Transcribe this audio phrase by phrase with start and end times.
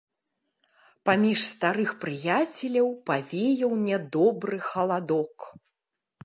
[1.09, 5.37] Паміж старых прыяцеляў павеяў нядобры халадок.